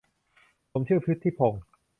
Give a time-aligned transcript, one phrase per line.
[0.71, 1.63] ผมชื่อพุฒิพงศ์